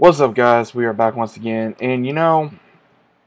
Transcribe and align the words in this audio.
What's 0.00 0.20
up, 0.20 0.36
guys? 0.36 0.76
We 0.76 0.84
are 0.84 0.92
back 0.92 1.16
once 1.16 1.36
again, 1.36 1.74
and 1.80 2.06
you 2.06 2.12
know, 2.12 2.52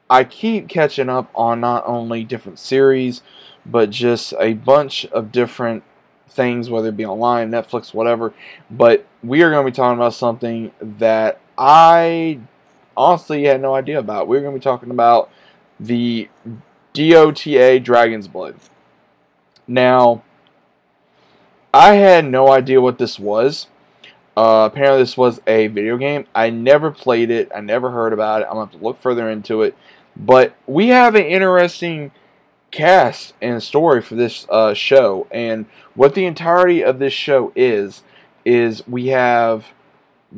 I 0.10 0.24
keep 0.24 0.70
catching 0.70 1.10
up 1.10 1.30
on 1.36 1.60
not 1.60 1.84
only 1.86 2.24
different 2.24 2.60
series, 2.60 3.22
but 3.66 3.90
just 3.90 4.34
a 4.40 4.54
bunch 4.54 5.06
of 5.08 5.34
different 5.34 5.84
things, 6.30 6.70
whether 6.70 6.88
it 6.88 6.96
be 6.96 7.06
online, 7.06 7.52
Netflix, 7.52 7.94
whatever. 7.94 8.34
But 8.70 9.06
we 9.22 9.42
are 9.44 9.52
going 9.52 9.66
to 9.66 9.70
be 9.70 9.76
talking 9.76 9.98
about 9.98 10.14
something 10.14 10.72
that 10.80 11.42
I 11.58 12.40
honestly 12.96 13.44
had 13.44 13.62
no 13.62 13.76
idea 13.76 14.00
about. 14.00 14.30
We're 14.30 14.40
going 14.40 14.54
to 14.54 14.60
be 14.60 14.64
talking 14.64 14.92
about 14.92 15.30
the 15.78 16.30
DOTA 16.94 17.84
Dragon's 17.84 18.30
Blood. 18.30 18.56
Now, 19.68 20.24
I 21.74 21.96
had 21.96 22.24
no 22.24 22.50
idea 22.50 22.80
what 22.80 22.98
this 22.98 23.20
was. 23.20 23.68
Uh, 24.36 24.70
apparently, 24.72 25.02
this 25.02 25.18
was 25.18 25.42
a 25.46 25.68
video 25.68 25.98
game. 25.98 26.26
I 26.34 26.50
never 26.50 26.92
played 26.92 27.30
it. 27.30 27.52
I 27.54 27.60
never 27.60 27.92
heard 27.92 28.14
about 28.14 28.42
it. 28.42 28.46
I'm 28.46 28.56
going 28.56 28.68
to 28.68 28.72
have 28.72 28.82
to 28.82 28.86
look 28.86 29.00
further 29.00 29.30
into 29.30 29.62
it. 29.62 29.76
But 30.16 30.56
we 30.68 30.88
have 30.90 31.16
an 31.16 31.26
interesting 31.26 32.12
cast 32.72 33.34
and 33.42 33.62
story 33.62 34.02
for 34.02 34.16
this 34.16 34.48
uh, 34.50 34.74
show. 34.74 35.28
And 35.32 35.66
what 35.96 36.16
the 36.16 36.26
entirety 36.26 36.84
of 36.84 37.00
this 37.00 37.14
show 37.14 37.52
is, 37.56 38.04
is 38.46 38.88
we 38.88 39.08
have 39.08 39.68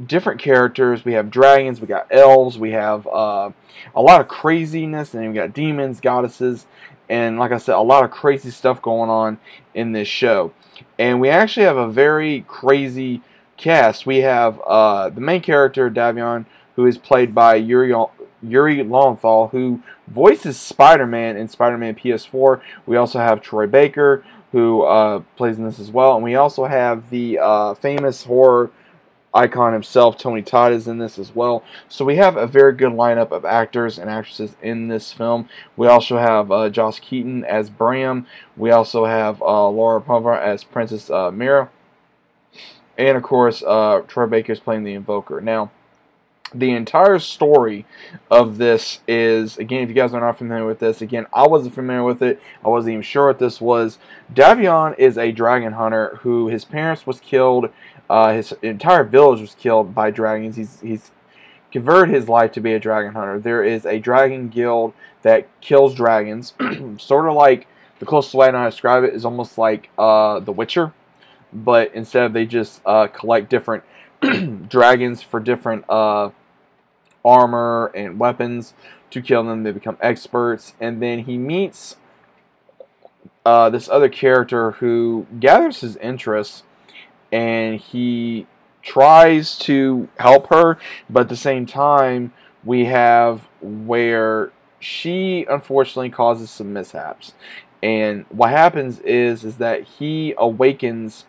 different 0.07 0.41
characters. 0.41 1.05
We 1.05 1.13
have 1.13 1.29
dragons, 1.29 1.79
we 1.79 1.87
got 1.87 2.07
elves, 2.09 2.57
we 2.57 2.71
have 2.71 3.05
uh, 3.07 3.51
a 3.95 4.01
lot 4.01 4.21
of 4.21 4.27
craziness, 4.27 5.13
and 5.13 5.29
we 5.29 5.35
got 5.35 5.53
demons, 5.53 6.01
goddesses, 6.01 6.65
and 7.09 7.37
like 7.37 7.51
I 7.51 7.57
said, 7.57 7.75
a 7.75 7.81
lot 7.81 8.03
of 8.03 8.11
crazy 8.11 8.49
stuff 8.49 8.81
going 8.81 9.09
on 9.09 9.37
in 9.73 9.91
this 9.91 10.07
show. 10.07 10.53
And 10.97 11.21
we 11.21 11.29
actually 11.29 11.65
have 11.65 11.77
a 11.77 11.89
very 11.89 12.43
crazy 12.47 13.21
cast, 13.57 14.05
we 14.05 14.17
have 14.17 14.59
uh, 14.65 15.09
the 15.09 15.21
main 15.21 15.41
character, 15.41 15.89
Davion, 15.89 16.45
who 16.75 16.85
is 16.85 16.97
played 16.97 17.33
by 17.33 17.55
Yuri, 17.55 17.93
Yuri 18.41 18.83
Lowenthal, 18.83 19.49
who 19.49 19.81
voices 20.07 20.59
Spider-Man 20.59 21.37
in 21.37 21.47
Spider-Man 21.47 21.95
PS4. 21.95 22.61
We 22.85 22.97
also 22.97 23.19
have 23.19 23.41
Troy 23.41 23.67
Baker, 23.67 24.23
who 24.51 24.81
uh, 24.83 25.23
plays 25.35 25.57
in 25.57 25.65
this 25.65 25.79
as 25.79 25.91
well. 25.91 26.15
And 26.15 26.23
we 26.23 26.35
also 26.35 26.65
have 26.65 27.09
the 27.09 27.39
uh, 27.39 27.73
famous 27.75 28.23
horror 28.23 28.71
icon 29.33 29.73
himself, 29.73 30.17
Tony 30.17 30.41
Todd, 30.41 30.73
is 30.73 30.87
in 30.87 30.99
this 30.99 31.17
as 31.17 31.33
well. 31.33 31.63
So 31.89 32.05
we 32.05 32.17
have 32.17 32.37
a 32.37 32.45
very 32.45 32.73
good 32.73 32.91
lineup 32.91 33.31
of 33.31 33.45
actors 33.45 33.97
and 33.97 34.09
actresses 34.09 34.55
in 34.61 34.89
this 34.89 35.11
film. 35.11 35.49
We 35.75 35.87
also 35.87 36.17
have 36.17 36.51
uh, 36.51 36.69
Josh 36.69 36.99
Keaton 36.99 37.43
as 37.45 37.69
Bram. 37.69 38.27
We 38.55 38.71
also 38.71 39.05
have 39.05 39.41
uh, 39.41 39.67
Laura 39.69 40.01
Pulver 40.01 40.35
as 40.35 40.63
Princess 40.63 41.09
uh, 41.09 41.31
Mira. 41.31 41.69
And 42.97 43.17
of 43.17 43.23
course, 43.23 43.63
uh, 43.65 44.01
Troy 44.07 44.27
Baker 44.27 44.53
is 44.53 44.59
playing 44.59 44.83
the 44.83 44.93
Invoker. 44.93 45.41
Now, 45.41 45.71
the 46.53 46.71
entire 46.71 47.17
story 47.17 47.83
of 48.29 48.59
this 48.59 48.99
is 49.07 49.57
again 49.57 49.81
if 49.81 49.89
you 49.89 49.95
guys 49.95 50.13
are 50.13 50.21
not 50.21 50.37
familiar 50.37 50.67
with 50.67 50.77
this 50.77 51.01
again 51.01 51.25
i 51.33 51.47
wasn't 51.47 51.73
familiar 51.73 52.03
with 52.03 52.21
it. 52.21 52.39
I 52.63 52.67
wasn't 52.67 52.91
even 52.91 53.01
sure 53.01 53.25
what 53.25 53.39
this 53.39 53.59
was. 53.59 53.97
Davion 54.31 54.93
is 54.99 55.17
a 55.17 55.31
dragon 55.31 55.73
hunter 55.73 56.19
who 56.21 56.49
his 56.49 56.63
parents 56.63 57.07
was 57.07 57.19
killed 57.19 57.71
uh, 58.09 58.33
his 58.33 58.53
entire 58.61 59.03
village 59.03 59.41
was 59.41 59.55
killed 59.55 59.95
by 59.95 60.11
dragons. 60.11 60.55
He's 60.55 60.79
he's 60.81 61.11
converted 61.71 62.13
his 62.13 62.29
life 62.29 62.51
to 62.51 62.61
be 62.61 62.73
a 62.73 62.79
dragon 62.79 63.13
hunter. 63.13 63.39
There 63.39 63.63
is 63.63 63.85
a 63.85 63.97
dragon 63.99 64.49
guild 64.49 64.93
that 65.23 65.47
kills 65.61 65.95
dragons. 65.95 66.53
Sort 66.99 67.27
of 67.27 67.33
like 67.33 67.67
the 67.99 68.05
closest 68.05 68.35
way 68.35 68.47
i 68.47 68.51
know 68.51 68.57
how 68.57 68.65
to 68.65 68.69
describe 68.71 69.03
it 69.03 69.13
is 69.13 69.23
almost 69.23 69.57
like 69.57 69.89
uh, 69.97 70.39
the 70.41 70.51
witcher 70.51 70.91
but 71.53 71.93
instead 71.93 72.33
they 72.33 72.45
just 72.45 72.81
uh, 72.85 73.07
collect 73.07 73.49
different 73.49 73.83
dragons 74.69 75.21
for 75.21 75.39
different 75.39 75.85
uh, 75.89 76.29
armor 77.23 77.91
and 77.95 78.19
weapons 78.19 78.73
to 79.11 79.21
kill 79.21 79.43
them. 79.43 79.63
They 79.63 79.71
become 79.71 79.97
experts, 80.01 80.73
and 80.79 81.01
then 81.01 81.19
he 81.19 81.37
meets 81.37 81.97
uh, 83.45 83.69
this 83.69 83.89
other 83.89 84.09
character 84.09 84.71
who 84.71 85.27
gathers 85.39 85.81
his 85.81 85.97
interest, 85.97 86.63
and 87.31 87.79
he 87.79 88.47
tries 88.81 89.57
to 89.57 90.09
help 90.19 90.47
her, 90.47 90.77
but 91.09 91.21
at 91.21 91.29
the 91.29 91.35
same 91.35 91.65
time, 91.65 92.33
we 92.63 92.85
have 92.85 93.47
where 93.61 94.51
she 94.79 95.45
unfortunately 95.49 96.09
causes 96.09 96.49
some 96.49 96.73
mishaps. 96.73 97.33
And 97.81 98.25
what 98.29 98.49
happens 98.51 98.99
is 98.99 99.43
is 99.43 99.57
that 99.57 99.83
he 99.83 100.33
awakens 100.37 101.25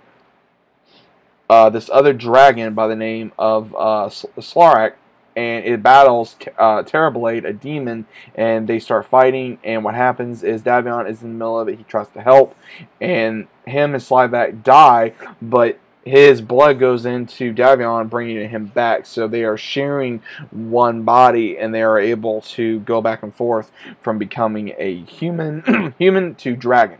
uh, 1.49 1.71
this 1.71 1.91
other 1.93 2.12
dragon 2.12 2.75
by 2.75 2.87
the 2.87 2.97
name 2.97 3.32
of 3.38 3.75
uh, 3.75 4.09
Slyrak, 4.09 4.94
and 5.37 5.65
it 5.65 5.82
battles 5.82 6.37
uh, 6.59 6.82
Terrorblade, 6.82 7.44
a 7.44 7.53
demon, 7.53 8.06
and 8.34 8.69
they 8.69 8.78
start 8.78 9.06
fighting. 9.06 9.59
And 9.65 9.84
what 9.84 9.94
happens 9.94 10.43
is 10.43 10.62
Davion 10.62 11.09
is 11.09 11.22
in 11.22 11.28
the 11.31 11.34
middle 11.34 11.59
of 11.59 11.69
it. 11.69 11.78
He 11.78 11.84
tries 11.84 12.09
to 12.10 12.22
help, 12.22 12.56
and 13.00 13.49
him 13.66 13.94
and 13.94 14.03
Slyrak 14.03 14.62
die, 14.62 15.12
but 15.43 15.78
his 16.04 16.43
blood 16.43 16.78
goes 16.78 17.06
into 17.06 17.53
Davion, 17.53 18.10
bringing 18.10 18.49
him 18.49 18.66
back. 18.66 19.06
So 19.06 19.27
they 19.27 19.43
are 19.44 19.56
sharing 19.56 20.22
one 20.50 21.03
body, 21.03 21.59
and 21.59 21.75
they 21.75 21.83
are 21.83 21.99
able 21.99 22.43
to 22.43 22.81
go 22.81 23.00
back 23.00 23.22
and 23.22 23.34
forth 23.34 23.72
from 24.00 24.19
becoming 24.19 24.75
a 24.78 25.03
human, 25.04 25.94
human 25.99 26.34
to 26.37 26.56
dragon 26.56 26.99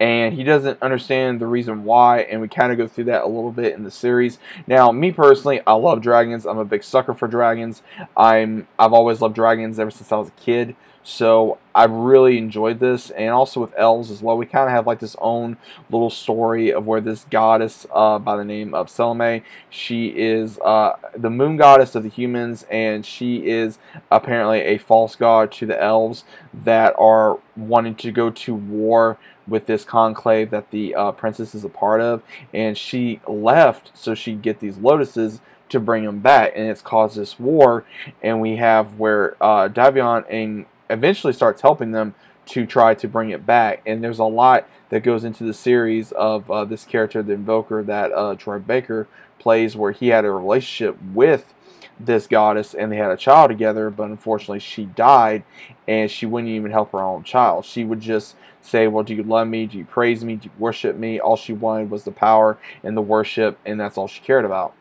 and 0.00 0.34
he 0.34 0.44
doesn't 0.44 0.80
understand 0.82 1.40
the 1.40 1.46
reason 1.46 1.84
why 1.84 2.20
and 2.20 2.40
we 2.40 2.48
kind 2.48 2.72
of 2.72 2.78
go 2.78 2.86
through 2.86 3.04
that 3.04 3.22
a 3.22 3.26
little 3.26 3.52
bit 3.52 3.74
in 3.74 3.84
the 3.84 3.90
series. 3.90 4.38
Now 4.66 4.92
me 4.92 5.12
personally 5.12 5.60
i 5.66 5.72
love 5.74 6.00
dragons. 6.02 6.46
I'm 6.46 6.58
a 6.58 6.64
big 6.64 6.84
sucker 6.84 7.14
for 7.14 7.28
dragons. 7.28 7.82
I'm 8.16 8.66
i've 8.78 8.92
always 8.92 9.20
loved 9.20 9.34
dragons 9.34 9.78
ever 9.78 9.90
since 9.90 10.12
i 10.12 10.16
was 10.16 10.28
a 10.28 10.32
kid 10.32 10.76
so 11.02 11.58
i 11.74 11.84
really 11.84 12.36
enjoyed 12.36 12.80
this. 12.80 13.10
And 13.10 13.30
also 13.30 13.60
with 13.60 13.72
elves 13.76 14.10
as 14.10 14.22
well 14.22 14.36
we 14.36 14.46
kind 14.46 14.64
of 14.64 14.70
have 14.70 14.86
like 14.86 15.00
this 15.00 15.16
own 15.20 15.56
little 15.90 16.10
story 16.10 16.72
of 16.72 16.86
where 16.86 17.00
this 17.00 17.24
goddess 17.30 17.86
uh, 17.92 18.18
by 18.18 18.36
the 18.36 18.44
name 18.44 18.74
of 18.74 18.90
selene 18.90 19.42
she 19.70 20.08
is 20.08 20.58
uh, 20.58 20.96
the 21.16 21.30
moon 21.30 21.56
goddess 21.56 21.94
of 21.94 22.02
the 22.02 22.08
humans 22.08 22.66
and 22.70 23.06
she 23.06 23.46
is 23.48 23.78
apparently 24.10 24.60
a 24.60 24.78
false 24.78 25.16
god 25.16 25.52
to 25.52 25.66
the 25.66 25.80
elves 25.80 26.24
that 26.52 26.94
are 26.98 27.38
wanting 27.56 27.94
to 27.94 28.10
go 28.10 28.30
to 28.30 28.54
war 28.54 29.18
with 29.46 29.66
this 29.66 29.84
conclave 29.84 30.50
that 30.50 30.70
the 30.70 30.94
uh, 30.94 31.12
princess 31.12 31.54
is 31.54 31.64
a 31.64 31.68
part 31.68 32.00
of, 32.00 32.22
and 32.52 32.76
she 32.76 33.20
left 33.26 33.90
so 33.94 34.14
she'd 34.14 34.42
get 34.42 34.60
these 34.60 34.76
lotuses 34.76 35.40
to 35.68 35.80
bring 35.80 36.04
them 36.04 36.20
back, 36.20 36.52
and 36.54 36.68
it's 36.68 36.82
caused 36.82 37.16
this 37.16 37.38
war. 37.38 37.84
And 38.22 38.40
we 38.40 38.56
have 38.56 38.98
where 38.98 39.36
uh, 39.42 39.68
Davion 39.68 40.24
and 40.30 40.66
eventually 40.90 41.32
starts 41.32 41.62
helping 41.62 41.92
them 41.92 42.14
to 42.46 42.66
try 42.66 42.94
to 42.94 43.08
bring 43.08 43.30
it 43.30 43.44
back. 43.44 43.82
And 43.86 44.02
there's 44.02 44.20
a 44.20 44.24
lot 44.24 44.68
that 44.90 45.02
goes 45.02 45.24
into 45.24 45.44
the 45.44 45.54
series 45.54 46.12
of 46.12 46.50
uh, 46.50 46.64
this 46.64 46.84
character, 46.84 47.22
the 47.22 47.32
Invoker, 47.32 47.82
that 47.82 48.12
uh, 48.12 48.36
Troy 48.36 48.58
Baker 48.58 49.08
plays, 49.38 49.76
where 49.76 49.92
he 49.92 50.08
had 50.08 50.24
a 50.24 50.30
relationship 50.30 50.96
with 51.12 51.52
this 51.98 52.26
goddess 52.26 52.74
and 52.74 52.90
they 52.90 52.96
had 52.96 53.10
a 53.10 53.16
child 53.16 53.50
together, 53.50 53.90
but 53.90 54.10
unfortunately 54.10 54.60
she 54.60 54.84
died 54.84 55.44
and 55.88 56.10
she 56.10 56.26
wouldn't 56.26 56.50
even 56.50 56.70
help 56.70 56.92
her 56.92 57.00
own 57.00 57.22
child. 57.22 57.64
She 57.64 57.84
would 57.84 58.00
just 58.00 58.36
say, 58.60 58.86
Well, 58.86 59.04
do 59.04 59.14
you 59.14 59.22
love 59.22 59.48
me? 59.48 59.66
Do 59.66 59.78
you 59.78 59.84
praise 59.84 60.24
me? 60.24 60.36
Do 60.36 60.46
you 60.46 60.52
worship 60.58 60.96
me? 60.96 61.18
All 61.18 61.36
she 61.36 61.52
wanted 61.52 61.90
was 61.90 62.04
the 62.04 62.12
power 62.12 62.58
and 62.82 62.96
the 62.96 63.02
worship, 63.02 63.58
and 63.64 63.80
that's 63.80 63.96
all 63.96 64.08
she 64.08 64.20
cared 64.20 64.44
about 64.44 64.74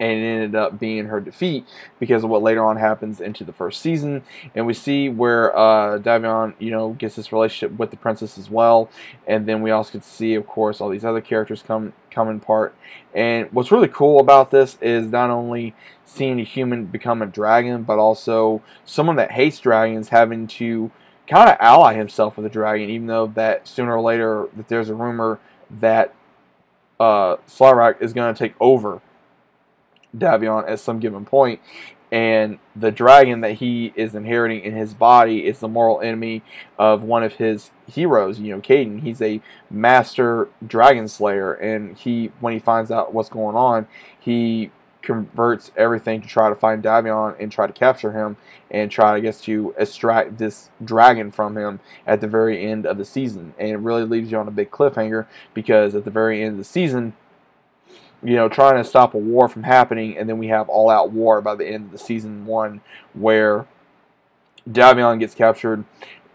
and 0.00 0.18
it 0.18 0.24
ended 0.24 0.54
up 0.54 0.80
being 0.80 1.04
her 1.04 1.20
defeat 1.20 1.66
because 2.00 2.24
of 2.24 2.30
what 2.30 2.42
later 2.42 2.64
on 2.64 2.78
happens 2.78 3.20
into 3.20 3.44
the 3.44 3.52
first 3.52 3.82
season. 3.82 4.22
And 4.54 4.66
we 4.66 4.72
see 4.72 5.10
where 5.10 5.56
uh, 5.56 5.98
Davion, 5.98 6.54
you 6.58 6.70
know, 6.70 6.94
gets 6.94 7.16
this 7.16 7.32
relationship 7.32 7.78
with 7.78 7.90
the 7.90 7.98
princess 7.98 8.38
as 8.38 8.48
well. 8.48 8.88
And 9.26 9.46
then 9.46 9.60
we 9.60 9.70
also 9.70 9.92
get 9.92 10.02
to 10.02 10.08
see, 10.08 10.34
of 10.34 10.46
course, 10.46 10.80
all 10.80 10.88
these 10.88 11.04
other 11.04 11.20
characters 11.20 11.62
come 11.62 11.92
come 12.10 12.28
in 12.30 12.40
part. 12.40 12.74
And 13.14 13.52
what's 13.52 13.70
really 13.70 13.88
cool 13.88 14.18
about 14.20 14.50
this 14.50 14.78
is 14.80 15.06
not 15.08 15.28
only 15.28 15.74
seeing 16.06 16.40
a 16.40 16.44
human 16.44 16.86
become 16.86 17.20
a 17.20 17.26
dragon, 17.26 17.82
but 17.82 17.98
also 17.98 18.62
someone 18.84 19.16
that 19.16 19.32
hates 19.32 19.60
dragons 19.60 20.08
having 20.08 20.46
to 20.46 20.90
kind 21.28 21.48
of 21.48 21.56
ally 21.60 21.94
himself 21.94 22.36
with 22.36 22.46
a 22.46 22.50
dragon, 22.50 22.88
even 22.88 23.06
though 23.06 23.26
that 23.28 23.68
sooner 23.68 23.94
or 23.94 24.00
later 24.00 24.48
that 24.56 24.68
there's 24.68 24.88
a 24.88 24.94
rumor 24.94 25.38
that 25.70 26.14
uh, 26.98 27.36
Slyrak 27.46 28.02
is 28.02 28.12
going 28.12 28.34
to 28.34 28.38
take 28.38 28.54
over 28.60 29.00
Davion 30.16 30.68
at 30.68 30.80
some 30.80 31.00
given 31.00 31.24
point, 31.24 31.60
and 32.12 32.58
the 32.74 32.90
dragon 32.90 33.40
that 33.42 33.54
he 33.54 33.92
is 33.94 34.14
inheriting 34.14 34.62
in 34.62 34.74
his 34.74 34.94
body 34.94 35.46
is 35.46 35.60
the 35.60 35.68
moral 35.68 36.00
enemy 36.00 36.42
of 36.78 37.02
one 37.02 37.22
of 37.22 37.34
his 37.34 37.70
heroes. 37.86 38.40
You 38.40 38.56
know, 38.56 38.60
Kaden. 38.60 39.02
He's 39.02 39.22
a 39.22 39.40
master 39.70 40.48
dragon 40.66 41.08
slayer, 41.08 41.54
and 41.54 41.96
he 41.96 42.32
when 42.40 42.52
he 42.52 42.58
finds 42.58 42.90
out 42.90 43.14
what's 43.14 43.28
going 43.28 43.56
on, 43.56 43.86
he 44.18 44.70
converts 45.02 45.72
everything 45.76 46.20
to 46.20 46.28
try 46.28 46.48
to 46.48 46.54
find 46.54 46.82
Davion 46.82 47.34
and 47.40 47.50
try 47.50 47.66
to 47.66 47.72
capture 47.72 48.12
him 48.12 48.36
and 48.70 48.90
try, 48.90 49.14
I 49.14 49.20
guess, 49.20 49.40
to 49.42 49.74
extract 49.78 50.38
this 50.38 50.70
dragon 50.84 51.30
from 51.30 51.56
him 51.56 51.80
at 52.06 52.20
the 52.20 52.28
very 52.28 52.64
end 52.64 52.86
of 52.86 52.98
the 52.98 53.04
season. 53.04 53.54
And 53.58 53.70
it 53.70 53.76
really 53.78 54.04
leaves 54.04 54.30
you 54.30 54.38
on 54.38 54.48
a 54.48 54.52
big 54.52 54.70
cliffhanger 54.70 55.26
because 55.54 55.94
at 55.94 56.04
the 56.04 56.10
very 56.10 56.42
end 56.42 56.52
of 56.52 56.58
the 56.58 56.64
season, 56.64 57.14
you 58.22 58.36
know, 58.36 58.48
trying 58.48 58.76
to 58.76 58.84
stop 58.84 59.14
a 59.14 59.18
war 59.18 59.48
from 59.48 59.62
happening, 59.62 60.16
and 60.16 60.28
then 60.28 60.38
we 60.38 60.48
have 60.48 60.68
all 60.68 60.90
out 60.90 61.10
war 61.10 61.40
by 61.40 61.54
the 61.54 61.66
end 61.66 61.86
of 61.86 61.92
the 61.92 61.98
season 61.98 62.46
one, 62.46 62.80
where 63.14 63.66
Davion 64.68 65.18
gets 65.18 65.34
captured 65.34 65.84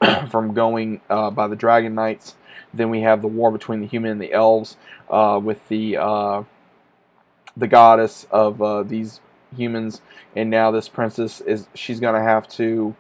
from 0.30 0.54
going 0.54 1.02
uh, 1.10 1.30
by 1.32 1.48
the 1.48 1.56
Dragon 1.56 1.96
Knights. 1.96 2.36
Then 2.74 2.90
we 2.90 3.02
have 3.02 3.22
the 3.22 3.28
war 3.28 3.52
between 3.52 3.82
the 3.82 3.88
human 3.88 4.12
and 4.12 4.22
the 4.22 4.34
elves, 4.34 4.78
uh, 5.10 5.40
with 5.42 5.68
the 5.68 5.98
uh, 5.98 6.44
the 7.56 7.68
goddess 7.68 8.28
of 8.32 8.62
uh, 8.62 8.84
these 8.84 9.22
humans, 9.56 10.02
and 10.36 10.50
now 10.50 10.72
this 10.72 10.90
princess 10.90 11.40
is 11.42 11.68
she's 11.74 12.00
gonna 12.00 12.22
have 12.22 12.48
to 12.50 12.96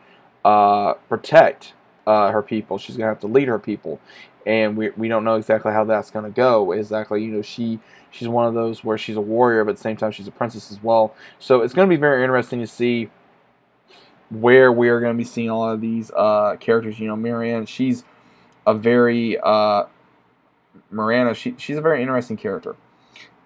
uh, 0.45 0.93
protect 1.09 1.73
uh, 2.07 2.31
her 2.31 2.41
people. 2.41 2.77
She's 2.77 2.97
gonna 2.97 3.09
have 3.09 3.19
to 3.21 3.27
lead 3.27 3.47
her 3.47 3.59
people, 3.59 3.99
and 4.45 4.77
we 4.77 4.91
we 4.91 5.07
don't 5.07 5.23
know 5.23 5.35
exactly 5.35 5.71
how 5.71 5.83
that's 5.85 6.11
gonna 6.11 6.29
go. 6.29 6.71
Exactly, 6.71 7.23
you 7.23 7.31
know, 7.31 7.41
she 7.41 7.79
she's 8.11 8.27
one 8.27 8.47
of 8.47 8.53
those 8.53 8.83
where 8.83 8.97
she's 8.97 9.15
a 9.15 9.21
warrior, 9.21 9.63
but 9.63 9.71
at 9.71 9.77
the 9.77 9.83
same 9.83 9.97
time 9.97 10.11
she's 10.11 10.27
a 10.27 10.31
princess 10.31 10.71
as 10.71 10.81
well. 10.83 11.15
So 11.39 11.61
it's 11.61 11.73
gonna 11.73 11.87
be 11.87 11.95
very 11.97 12.23
interesting 12.23 12.59
to 12.59 12.67
see 12.67 13.09
where 14.29 14.71
we 14.71 14.89
are 14.89 14.99
going 14.99 15.13
to 15.13 15.17
be 15.17 15.23
seeing 15.23 15.49
a 15.49 15.57
lot 15.57 15.73
of 15.73 15.81
these 15.81 16.11
uh, 16.11 16.55
characters. 16.59 16.99
You 16.99 17.07
know, 17.07 17.15
Marianne, 17.15 17.65
she's 17.65 18.03
a 18.65 18.73
very 18.73 19.37
uh, 19.39 19.85
Miranda. 20.89 21.33
She, 21.33 21.55
she's 21.57 21.77
a 21.77 21.81
very 21.81 22.01
interesting 22.01 22.37
character, 22.37 22.75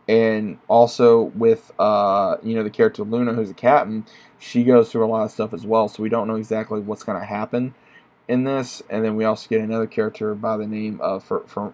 and 0.07 0.57
also 0.67 1.23
with 1.35 1.71
uh, 1.79 2.37
you 2.43 2.55
know 2.55 2.63
the 2.63 2.69
character 2.69 3.03
Luna, 3.03 3.33
who's 3.33 3.49
a 3.49 3.55
captain, 3.55 4.05
she 4.39 4.63
goes 4.63 4.91
through 4.91 5.05
a 5.05 5.07
lot 5.07 5.23
of 5.23 5.31
stuff 5.31 5.53
as 5.53 5.65
well. 5.65 5.87
So 5.87 6.01
we 6.03 6.09
don't 6.09 6.27
know 6.27 6.35
exactly 6.35 6.79
what's 6.79 7.03
going 7.03 7.19
to 7.19 7.25
happen 7.25 7.73
in 8.29 8.45
this. 8.45 8.81
And 8.89 9.03
then 9.03 9.17
we 9.17 9.25
also 9.25 9.49
get 9.49 9.59
another 9.59 9.87
character 9.87 10.33
by 10.35 10.55
the 10.55 10.67
name 10.67 11.01
of 11.01 11.25
for 11.25 11.41
for. 11.47 11.73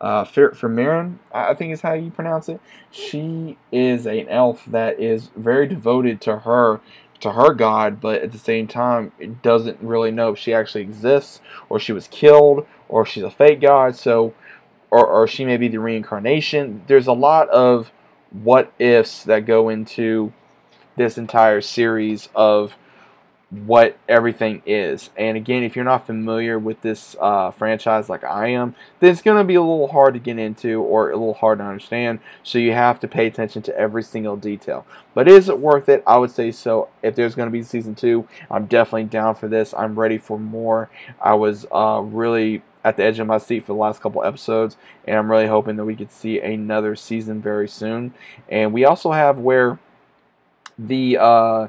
Uh, 0.00 0.24
Marin, 0.62 1.18
I 1.30 1.52
think 1.52 1.74
is 1.74 1.82
how 1.82 1.92
you 1.92 2.10
pronounce 2.10 2.48
it. 2.48 2.58
She 2.90 3.58
is 3.70 4.06
an 4.06 4.28
elf 4.30 4.64
that 4.64 4.98
is 4.98 5.28
very 5.36 5.66
devoted 5.66 6.22
to 6.22 6.38
her 6.38 6.80
to 7.20 7.32
her 7.32 7.52
god, 7.52 8.00
but 8.00 8.22
at 8.22 8.32
the 8.32 8.38
same 8.38 8.66
time, 8.66 9.12
it 9.18 9.42
doesn't 9.42 9.78
really 9.82 10.10
know 10.10 10.32
if 10.32 10.38
she 10.38 10.54
actually 10.54 10.80
exists, 10.80 11.42
or 11.68 11.78
she 11.78 11.92
was 11.92 12.08
killed, 12.08 12.66
or 12.88 13.04
she's 13.04 13.22
a 13.22 13.30
fake 13.30 13.60
god. 13.60 13.94
So, 13.94 14.32
or, 14.90 15.06
or 15.06 15.26
she 15.26 15.44
may 15.44 15.58
be 15.58 15.68
the 15.68 15.80
reincarnation. 15.80 16.82
There's 16.86 17.06
a 17.06 17.12
lot 17.12 17.50
of 17.50 17.92
what 18.30 18.72
ifs 18.78 19.24
that 19.24 19.44
go 19.44 19.68
into 19.68 20.32
this 20.96 21.18
entire 21.18 21.60
series 21.60 22.28
of 22.34 22.76
what 23.50 23.98
everything 24.08 24.62
is. 24.64 25.10
And 25.16 25.36
again, 25.36 25.64
if 25.64 25.74
you're 25.74 25.84
not 25.84 26.06
familiar 26.06 26.56
with 26.56 26.82
this 26.82 27.16
uh, 27.20 27.50
franchise 27.50 28.08
like 28.08 28.22
I 28.22 28.48
am, 28.48 28.76
then 29.00 29.10
it's 29.10 29.22
going 29.22 29.38
to 29.38 29.44
be 29.44 29.56
a 29.56 29.60
little 29.60 29.88
hard 29.88 30.14
to 30.14 30.20
get 30.20 30.38
into 30.38 30.80
or 30.80 31.10
a 31.10 31.16
little 31.16 31.34
hard 31.34 31.58
to 31.58 31.64
understand. 31.64 32.20
So 32.44 32.58
you 32.58 32.72
have 32.72 33.00
to 33.00 33.08
pay 33.08 33.26
attention 33.26 33.62
to 33.62 33.76
every 33.76 34.04
single 34.04 34.36
detail. 34.36 34.86
But 35.14 35.26
is 35.26 35.48
it 35.48 35.58
worth 35.58 35.88
it? 35.88 36.04
I 36.06 36.18
would 36.18 36.30
say 36.30 36.52
so. 36.52 36.88
If 37.02 37.16
there's 37.16 37.34
going 37.34 37.48
to 37.48 37.52
be 37.52 37.64
season 37.64 37.96
two, 37.96 38.28
I'm 38.48 38.66
definitely 38.66 39.04
down 39.04 39.34
for 39.34 39.48
this. 39.48 39.74
I'm 39.76 39.98
ready 39.98 40.18
for 40.18 40.38
more. 40.38 40.88
I 41.20 41.34
was 41.34 41.66
uh, 41.72 42.02
really 42.04 42.62
at 42.84 42.96
the 42.96 43.02
edge 43.02 43.18
of 43.18 43.26
my 43.26 43.38
seat 43.38 43.60
for 43.60 43.72
the 43.72 43.78
last 43.78 44.00
couple 44.00 44.24
episodes, 44.24 44.76
and 45.06 45.18
I'm 45.18 45.30
really 45.30 45.48
hoping 45.48 45.76
that 45.76 45.84
we 45.84 45.96
could 45.96 46.12
see 46.12 46.40
another 46.40 46.96
season 46.96 47.42
very 47.42 47.68
soon. 47.68 48.14
And 48.48 48.72
we 48.72 48.84
also 48.84 49.10
have 49.10 49.38
where 49.38 49.78
the 50.78 51.18
uh, 51.18 51.66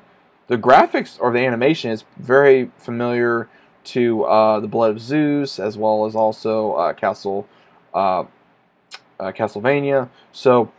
the 0.51 0.57
graphics 0.57 1.17
or 1.21 1.31
the 1.31 1.39
animation 1.39 1.91
is 1.91 2.03
very 2.17 2.71
familiar 2.77 3.47
to 3.85 4.25
uh, 4.25 4.59
the 4.59 4.67
Blood 4.67 4.91
of 4.91 4.99
Zeus, 4.99 5.59
as 5.59 5.77
well 5.77 6.05
as 6.05 6.13
also 6.13 6.73
uh, 6.73 6.91
Castle 6.91 7.47
uh, 7.93 8.25
uh, 9.17 9.31
Castlevania. 9.31 10.09
So 10.33 10.73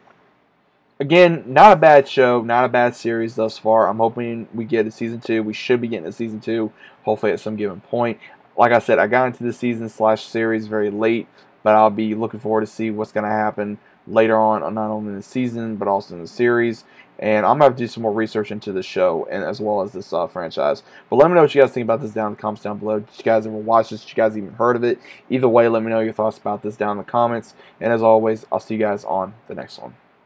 again, 1.01 1.45
not 1.47 1.73
a 1.73 1.77
bad 1.77 2.07
show, 2.07 2.43
not 2.43 2.67
a 2.67 2.69
bad 2.69 2.95
series 2.95 3.35
thus 3.35 3.57
far. 3.57 3.89
I'm 3.89 3.97
hoping 3.97 4.47
we 4.53 4.67
get 4.67 4.87
a 4.87 4.91
season 4.91 5.23
two. 5.23 5.43
We 5.43 5.55
should 5.55 5.81
be 5.81 5.89
getting 5.89 6.07
a 6.07 6.13
season 6.13 6.41
two, 6.41 6.71
hopefully 7.05 7.33
at 7.33 7.41
some 7.41 7.57
given 7.57 7.81
point. 7.81 8.19
Like 8.59 8.73
I 8.73 8.79
said, 8.79 8.99
I 8.99 9.07
got 9.07 9.29
into 9.29 9.43
the 9.43 9.55
season 9.55 9.89
slash 9.89 10.27
series 10.27 10.67
very 10.67 10.91
late, 10.91 11.29
but 11.63 11.75
I'll 11.75 11.89
be 11.89 12.15
looking 12.15 12.41
forward 12.41 12.61
to 12.61 12.67
see 12.67 12.91
what's 12.91 13.13
going 13.13 13.25
to 13.25 13.31
happen 13.31 13.79
later 14.07 14.37
on, 14.37 14.61
not 14.75 14.91
only 14.91 15.11
in 15.11 15.17
the 15.17 15.23
season 15.23 15.77
but 15.77 15.89
also 15.89 16.15
in 16.15 16.23
the 16.23 16.29
series. 16.29 16.85
And 17.19 17.47
I'm 17.47 17.55
gonna 17.55 17.65
have 17.65 17.77
to 17.77 17.83
do 17.83 17.87
some 17.87 18.03
more 18.03 18.13
research 18.13 18.51
into 18.51 18.73
the 18.73 18.83
show 18.83 19.29
and 19.31 19.45
as 19.45 19.61
well 19.61 19.83
as 19.83 19.93
this 19.93 20.13
uh, 20.13 20.27
franchise. 20.27 20.83
But 21.09 21.17
let 21.17 21.29
me 21.29 21.35
know 21.35 21.43
what 21.43 21.55
you 21.55 21.61
guys 21.61 21.71
think 21.71 21.85
about 21.85 22.01
this 22.01 22.11
down 22.11 22.29
in 22.29 22.33
the 22.35 22.41
comments 22.41 22.63
down 22.63 22.79
below. 22.79 23.01
Did 23.01 23.17
you 23.17 23.23
guys 23.23 23.47
ever 23.47 23.55
watch 23.55 23.91
this? 23.91 24.01
Did 24.01 24.11
you 24.11 24.17
guys 24.17 24.37
even 24.37 24.53
heard 24.55 24.75
of 24.75 24.83
it? 24.83 24.99
Either 25.31 25.49
way, 25.49 25.69
let 25.69 25.83
me 25.83 25.91
know 25.91 26.01
your 26.01 26.15
thoughts 26.15 26.39
about 26.39 26.63
this 26.63 26.77
down 26.77 26.93
in 26.93 26.99
the 26.99 27.05
comments. 27.05 27.55
And 27.81 27.93
as 27.93 28.03
always, 28.03 28.45
I'll 28.51 28.61
see 28.61 28.75
you 28.75 28.81
guys 28.81 29.05
on 29.05 29.35
the 29.47 29.55
next 29.55 29.79
one. 29.79 29.95